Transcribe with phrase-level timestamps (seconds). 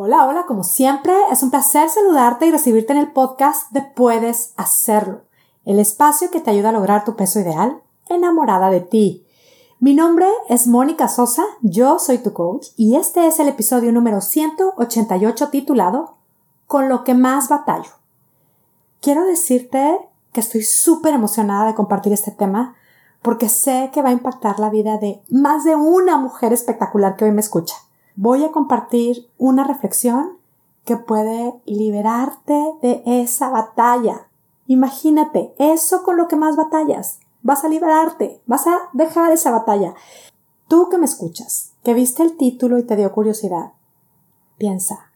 [0.00, 4.52] Hola, hola, como siempre, es un placer saludarte y recibirte en el podcast de Puedes
[4.56, 5.22] Hacerlo,
[5.64, 9.26] el espacio que te ayuda a lograr tu peso ideal, enamorada de ti.
[9.80, 14.20] Mi nombre es Mónica Sosa, yo soy tu coach y este es el episodio número
[14.20, 16.14] 188 titulado
[16.68, 17.90] Con lo que más batallo.
[19.00, 19.98] Quiero decirte
[20.32, 22.76] que estoy súper emocionada de compartir este tema
[23.20, 27.24] porque sé que va a impactar la vida de más de una mujer espectacular que
[27.24, 27.74] hoy me escucha
[28.20, 30.38] voy a compartir una reflexión
[30.84, 34.26] que puede liberarte de esa batalla.
[34.66, 37.20] Imagínate, eso con lo que más batallas.
[37.42, 39.94] Vas a liberarte, vas a dejar esa batalla.
[40.66, 43.74] Tú que me escuchas, que viste el título y te dio curiosidad,
[44.58, 45.12] piensa,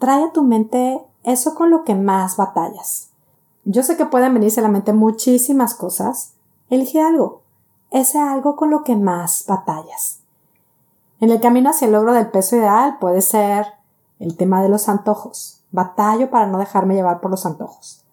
[0.00, 3.10] trae a tu mente eso con lo que más batallas.
[3.64, 6.34] Yo sé que pueden venirse a la mente muchísimas cosas.
[6.70, 7.42] Elige algo,
[7.92, 10.25] ese algo con lo que más batallas.
[11.20, 13.66] En el camino hacia el logro del peso ideal puede ser
[14.18, 15.62] el tema de los antojos.
[15.72, 18.04] Batallo para no dejarme llevar por los antojos.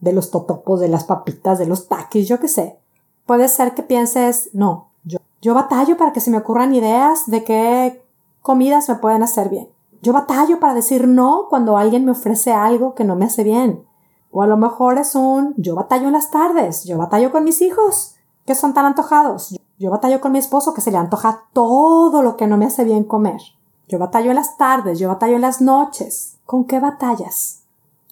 [0.00, 2.78] De los totopos, de las papitas, de los taquis, yo qué sé.
[3.26, 7.44] Puede ser que pienses, no, yo, yo batallo para que se me ocurran ideas de
[7.44, 8.02] qué
[8.42, 9.68] comidas me pueden hacer bien.
[10.02, 13.84] Yo batallo para decir no cuando alguien me ofrece algo que no me hace bien.
[14.30, 17.62] O a lo mejor es un yo batallo en las tardes, yo batallo con mis
[17.62, 18.15] hijos,
[18.46, 19.58] que son tan antojados.
[19.78, 22.84] Yo batallo con mi esposo que se le antoja todo lo que no me hace
[22.84, 23.40] bien comer.
[23.88, 26.38] Yo batallo en las tardes, yo batallo en las noches.
[26.46, 27.62] ¿Con qué batallas?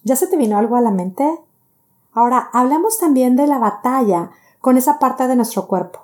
[0.03, 1.39] ¿Ya se te vino algo a la mente?
[2.13, 5.99] Ahora, hablemos también de la batalla con esa parte de nuestro cuerpo.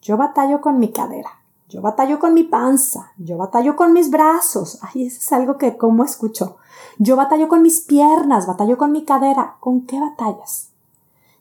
[0.00, 1.30] Yo batallo con mi cadera,
[1.68, 4.78] yo batallo con mi panza, yo batallo con mis brazos.
[4.82, 6.56] Ay, eso es algo que como escucho.
[6.98, 9.56] Yo batallo con mis piernas, batallo con mi cadera.
[9.60, 10.70] ¿Con qué batallas?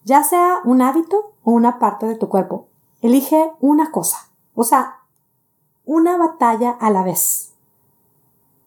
[0.04, 2.68] Ya sea un hábito una parte de tu cuerpo.
[3.02, 4.98] Elige una cosa, o sea,
[5.86, 7.54] una batalla a la vez.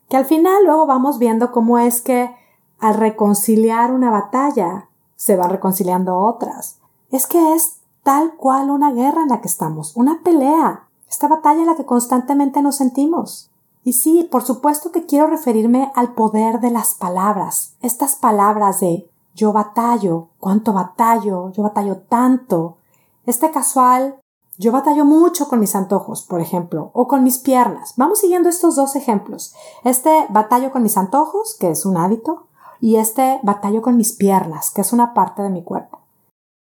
[0.08, 2.34] Que al final luego vamos viendo cómo es que
[2.78, 6.78] al reconciliar una batalla se van reconciliando otras.
[7.10, 11.60] Es que es tal cual una guerra en la que estamos, una pelea, esta batalla
[11.60, 13.50] en la que constantemente nos sentimos.
[13.82, 19.10] Y sí, por supuesto que quiero referirme al poder de las palabras, estas palabras de
[19.38, 22.78] yo batallo, cuánto batallo, yo batallo tanto.
[23.24, 24.20] Este casual
[24.60, 27.94] yo batallo mucho con mis antojos, por ejemplo, o con mis piernas.
[27.96, 29.54] Vamos siguiendo estos dos ejemplos.
[29.84, 32.48] Este batallo con mis antojos, que es un hábito,
[32.80, 36.00] y este batallo con mis piernas, que es una parte de mi cuerpo.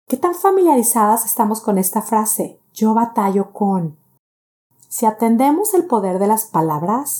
[0.07, 2.59] ¿Qué tan familiarizadas estamos con esta frase?
[2.73, 3.95] Yo batallo con.
[4.89, 7.19] Si atendemos el poder de las palabras,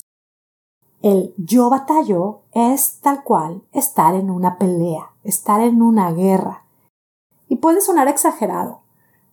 [1.04, 6.64] el yo batallo es tal cual estar en una pelea, estar en una guerra.
[7.46, 8.80] Y puede sonar exagerado,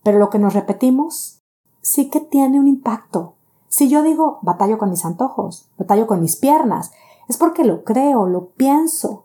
[0.04, 1.40] pero lo que nos repetimos
[1.82, 3.36] sí que tiene un impacto.
[3.70, 6.92] Si yo digo batallo con mis antojos, batallo con mis piernas,
[7.30, 9.24] es porque lo creo, lo pienso.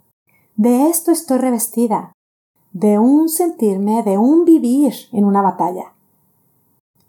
[0.55, 2.12] De esto estoy revestida,
[2.71, 5.96] de un sentirme, de un vivir en una batalla.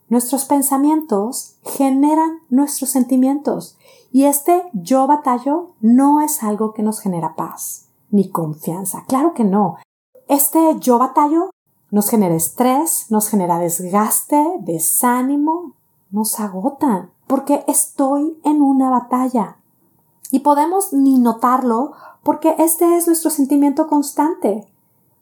[0.10, 3.78] Nuestros pensamientos generan nuestros sentimientos
[4.12, 9.04] y este yo batallo no es algo que nos genera paz ni confianza.
[9.08, 9.78] Claro que no.
[10.28, 11.50] Este yo batallo
[11.92, 15.74] nos genera estrés, nos genera desgaste, desánimo,
[16.10, 19.58] nos agota, porque estoy en una batalla.
[20.32, 24.68] Y podemos ni notarlo porque este es nuestro sentimiento constante.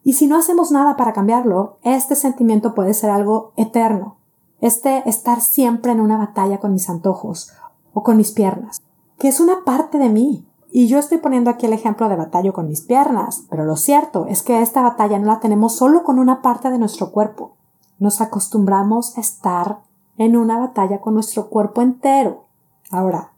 [0.03, 4.17] Y si no hacemos nada para cambiarlo, este sentimiento puede ser algo eterno.
[4.61, 7.51] Este estar siempre en una batalla con mis antojos
[7.93, 8.81] o con mis piernas,
[9.17, 12.51] que es una parte de mí, y yo estoy poniendo aquí el ejemplo de batalla
[12.51, 16.19] con mis piernas, pero lo cierto es que esta batalla no la tenemos solo con
[16.19, 17.53] una parte de nuestro cuerpo.
[17.97, 19.79] Nos acostumbramos a estar
[20.17, 22.43] en una batalla con nuestro cuerpo entero.
[22.91, 23.31] Ahora,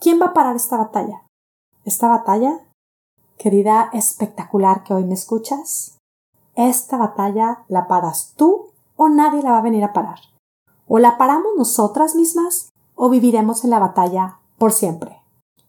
[0.00, 1.22] ¿quién va a parar esta batalla?
[1.84, 2.58] ¿Esta batalla?
[3.38, 5.96] Querida espectacular que hoy me escuchas,
[6.56, 8.66] esta batalla la paras tú
[8.96, 10.18] o nadie la va a venir a parar.
[10.92, 15.22] O la paramos nosotras mismas o viviremos en la batalla por siempre.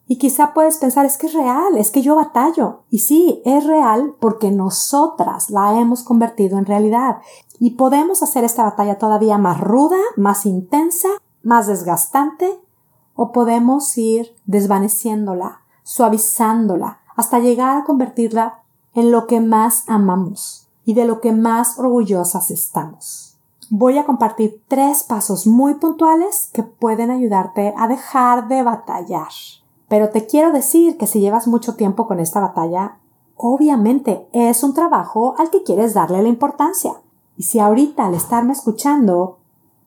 [0.08, 2.80] Y quizá puedes pensar, es que es real, es que yo batallo.
[2.90, 7.18] Y sí, es real porque nosotras la hemos convertido en realidad.
[7.60, 11.10] Y podemos hacer esta batalla todavía más ruda, más intensa,
[11.44, 12.60] más desgastante,
[13.14, 18.64] o podemos ir desvaneciéndola, suavizándola, hasta llegar a convertirla
[18.96, 23.31] en lo que más amamos y de lo que más orgullosas estamos.
[23.74, 29.30] Voy a compartir tres pasos muy puntuales que pueden ayudarte a dejar de batallar.
[29.88, 32.98] Pero te quiero decir que si llevas mucho tiempo con esta batalla,
[33.38, 36.96] obviamente es un trabajo al que quieres darle la importancia.
[37.38, 39.38] Y si ahorita al estarme escuchando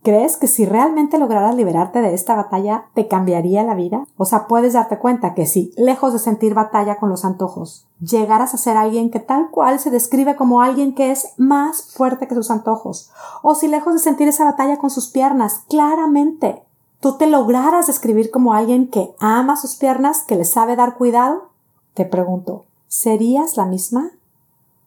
[0.05, 4.07] ¿Crees que si realmente lograras liberarte de esta batalla, te cambiaría la vida?
[4.19, 8.53] O sea, puedes darte cuenta que si, lejos de sentir batalla con los antojos, llegaras
[8.53, 12.35] a ser alguien que tal cual se describe como alguien que es más fuerte que
[12.35, 16.63] sus antojos, o si lejos de sentir esa batalla con sus piernas, claramente,
[17.01, 21.49] tú te lograras describir como alguien que ama sus piernas, que le sabe dar cuidado,
[21.95, 24.11] te pregunto, ¿serías la misma?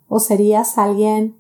[0.10, 1.40] ¿O serías alguien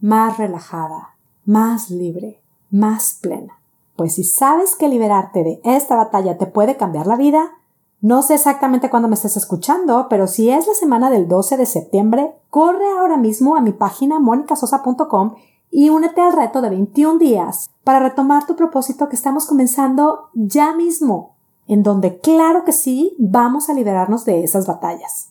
[0.00, 1.10] más relajada,
[1.44, 2.41] más libre?
[2.72, 3.60] Más plena.
[3.94, 7.52] Pues si sabes que liberarte de esta batalla te puede cambiar la vida,
[8.00, 11.66] no sé exactamente cuándo me estés escuchando, pero si es la semana del 12 de
[11.66, 15.36] septiembre, corre ahora mismo a mi página monicasosa.com
[15.70, 20.74] y únete al reto de 21 días para retomar tu propósito que estamos comenzando ya
[20.74, 21.36] mismo,
[21.68, 25.30] en donde claro que sí vamos a liberarnos de esas batallas.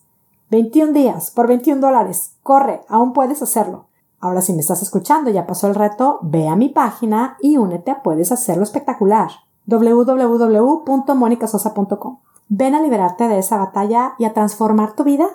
[0.49, 2.35] 21 días por 21 dólares.
[2.41, 3.85] Corre, aún puedes hacerlo.
[4.21, 7.89] Ahora si me estás escuchando, ya pasó el reto, ve a mi página y únete
[7.89, 9.31] a Puedes Hacerlo Espectacular
[9.65, 12.19] www.monicasosa.com.
[12.47, 15.27] Ven a liberarte de esa batalla y a transformar tu vida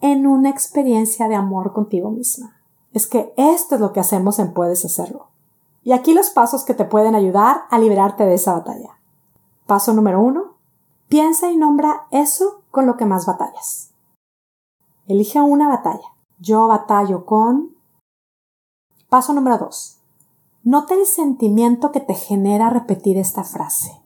[0.00, 2.58] en una experiencia de amor contigo misma.
[2.92, 5.28] Es que esto es lo que hacemos en Puedes Hacerlo.
[5.82, 8.98] Y aquí los pasos que te pueden ayudar a liberarte de esa batalla.
[9.66, 10.56] Paso número uno.
[11.08, 13.92] Piensa y nombra eso con lo que más batallas.
[15.06, 16.08] Elige una batalla.
[16.38, 17.79] Yo batallo con
[19.10, 19.98] Paso número 2.
[20.62, 24.00] Nota el sentimiento que te genera repetir esta frase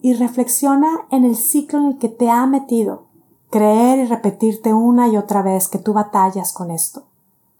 [0.00, 3.06] y reflexiona en el ciclo en el que te ha metido.
[3.50, 7.06] Creer y repetirte una y otra vez que tú batallas con esto.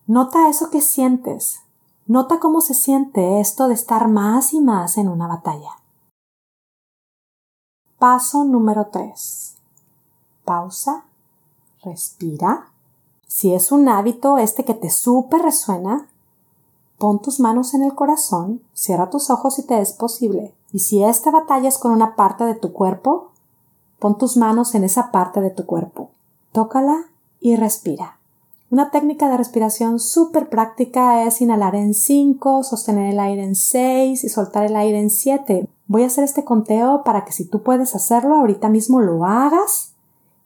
[0.06, 1.58] Nota eso que sientes.
[2.06, 5.72] Nota cómo se siente esto de estar más y más en una batalla.
[7.98, 9.56] Paso número 3.
[10.44, 11.04] Pausa.
[11.82, 12.70] Respira.
[13.26, 16.08] Si es un hábito este que te súper resuena,
[16.98, 21.02] Pon tus manos en el corazón, cierra tus ojos si te es posible, y si
[21.02, 23.32] esta batalla es con una parte de tu cuerpo,
[23.98, 26.10] pon tus manos en esa parte de tu cuerpo,
[26.52, 27.04] tócala
[27.40, 28.16] y respira.
[28.70, 34.24] Una técnica de respiración súper práctica es inhalar en 5, sostener el aire en 6
[34.24, 35.68] y soltar el aire en 7.
[35.86, 39.92] Voy a hacer este conteo para que si tú puedes hacerlo ahorita mismo lo hagas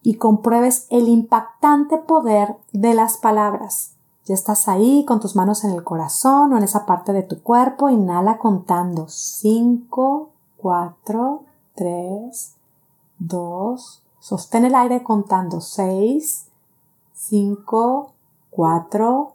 [0.02, 3.92] y compruebes el impactante poder de las palabras.
[4.30, 7.42] Ya estás ahí con tus manos en el corazón o en esa parte de tu
[7.42, 7.90] cuerpo.
[7.90, 11.42] Inhala contando 5, 4,
[11.74, 12.54] 3,
[13.18, 14.02] 2.
[14.20, 16.46] Sostén el aire contando 6,
[17.12, 18.12] 5,
[18.50, 19.32] 4,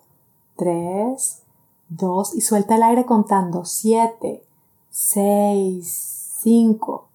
[0.56, 1.42] 3,
[1.90, 2.36] 2.
[2.36, 4.46] Y suelta el aire contando 7,
[4.92, 7.08] 6, 5,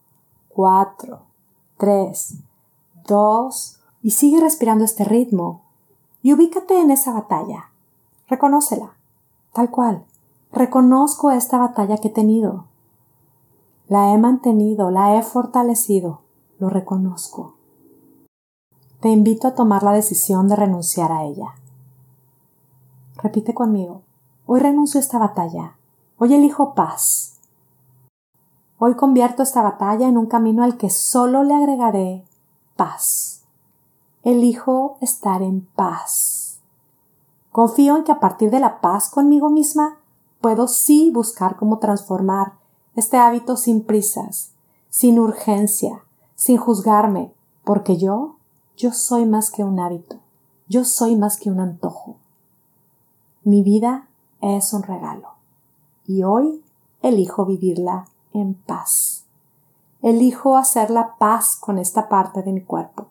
[0.50, 1.20] 4,
[1.78, 2.34] 3,
[3.06, 3.80] 2.
[4.02, 5.62] Y sigue respirando este ritmo
[6.22, 7.69] y ubícate en esa batalla.
[8.30, 8.92] Reconócela,
[9.52, 10.04] tal cual.
[10.52, 12.64] Reconozco esta batalla que he tenido.
[13.88, 16.20] La he mantenido, la he fortalecido,
[16.58, 17.56] lo reconozco.
[19.00, 21.54] Te invito a tomar la decisión de renunciar a ella.
[23.16, 24.02] Repite conmigo.
[24.46, 25.76] Hoy renuncio a esta batalla.
[26.16, 27.40] Hoy elijo paz.
[28.78, 32.24] Hoy convierto esta batalla en un camino al que solo le agregaré
[32.76, 33.30] paz
[34.22, 36.39] elijo estar en paz.
[37.52, 39.98] Confío en que a partir de la paz conmigo misma
[40.40, 42.52] puedo sí buscar cómo transformar
[42.94, 44.52] este hábito sin prisas,
[44.88, 46.04] sin urgencia,
[46.34, 47.32] sin juzgarme,
[47.64, 48.36] porque yo,
[48.76, 50.20] yo soy más que un hábito,
[50.68, 52.16] yo soy más que un antojo.
[53.42, 54.08] Mi vida
[54.40, 55.34] es un regalo
[56.06, 56.64] y hoy
[57.02, 59.24] elijo vivirla en paz.
[60.02, 63.08] Elijo hacer la paz con esta parte de mi cuerpo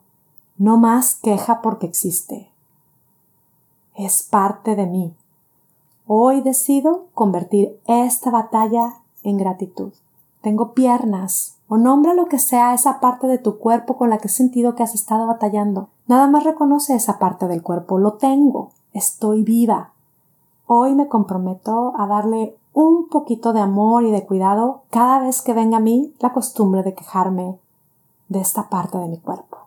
[0.60, 2.51] no más queja porque existe.
[4.00, 5.13] Es parte de mí.
[6.08, 9.91] Hoy decido convertir esta batalla en gratitud.
[10.41, 14.29] Tengo piernas, o nombra lo que sea esa parte de tu cuerpo con la que
[14.29, 15.89] has sentido que has estado batallando.
[16.08, 17.98] Nada más reconoce esa parte del cuerpo.
[17.98, 18.70] Lo tengo.
[18.94, 19.91] Estoy viva.
[20.65, 25.53] Hoy me comprometo a darle un poquito de amor y de cuidado cada vez que
[25.53, 27.60] venga a mí la costumbre de quejarme
[28.29, 29.58] de esta parte de mi cuerpo.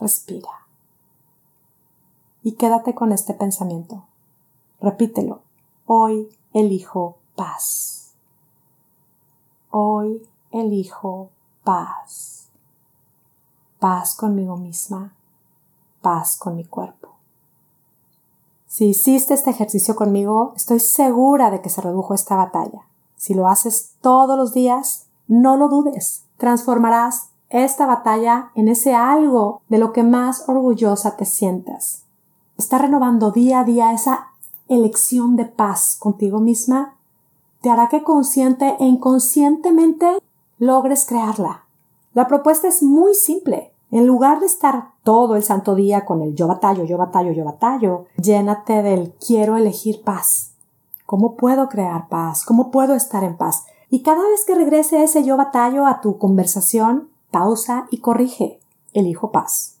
[0.00, 0.67] Respira.
[2.42, 4.04] Y quédate con este pensamiento.
[4.80, 5.40] Repítelo.
[5.86, 8.14] Hoy elijo paz.
[9.70, 11.30] Hoy elijo
[11.64, 12.48] paz.
[13.78, 15.14] Paz conmigo misma.
[16.00, 17.08] Paz con mi cuerpo.
[18.66, 22.86] Si hiciste este ejercicio conmigo, estoy segura de que se redujo esta batalla.
[23.16, 26.24] Si lo haces todos los días, no lo dudes.
[26.36, 32.04] Transformarás esta batalla en ese algo de lo que más orgullosa te sientas.
[32.58, 34.32] Está renovando día a día esa
[34.66, 36.96] elección de paz contigo misma
[37.60, 40.18] te hará que consciente e inconscientemente
[40.58, 41.64] logres crearla.
[42.14, 43.72] La propuesta es muy simple.
[43.92, 47.44] En lugar de estar todo el santo día con el yo batallo, yo batallo, yo
[47.44, 50.50] batallo, llénate del quiero elegir paz.
[51.06, 52.44] ¿Cómo puedo crear paz?
[52.44, 53.66] ¿Cómo puedo estar en paz?
[53.88, 58.58] Y cada vez que regrese ese yo batallo a tu conversación, pausa y corrige.
[58.94, 59.76] Elijo paz.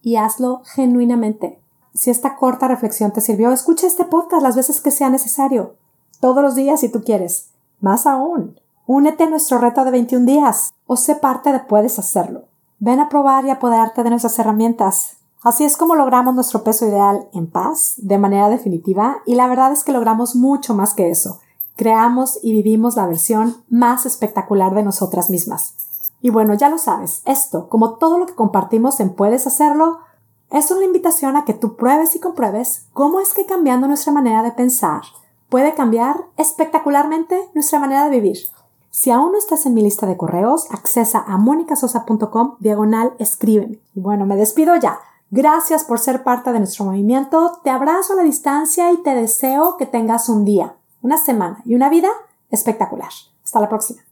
[0.00, 1.61] Y hazlo genuinamente.
[1.94, 5.74] Si esta corta reflexión te sirvió, escucha este podcast las veces que sea necesario.
[6.20, 7.50] Todos los días si tú quieres.
[7.80, 12.44] Más aún, únete a nuestro reto de 21 días o sé parte de Puedes Hacerlo.
[12.78, 15.16] Ven a probar y apoderarte de nuestras herramientas.
[15.42, 19.72] Así es como logramos nuestro peso ideal en paz, de manera definitiva, y la verdad
[19.72, 21.40] es que logramos mucho más que eso.
[21.76, 25.74] Creamos y vivimos la versión más espectacular de nosotras mismas.
[26.20, 29.98] Y bueno, ya lo sabes, esto, como todo lo que compartimos en Puedes Hacerlo,
[30.52, 34.42] es una invitación a que tú pruebes y compruebes cómo es que cambiando nuestra manera
[34.42, 35.02] de pensar
[35.48, 38.38] puede cambiar espectacularmente nuestra manera de vivir.
[38.90, 43.78] Si aún no estás en mi lista de correos, accesa a monicasosa.com diagonal escríbeme.
[43.94, 44.98] Y bueno, me despido ya.
[45.30, 47.58] Gracias por ser parte de nuestro movimiento.
[47.64, 51.74] Te abrazo a la distancia y te deseo que tengas un día, una semana y
[51.74, 52.10] una vida
[52.50, 53.10] espectacular.
[53.42, 54.02] Hasta la próxima.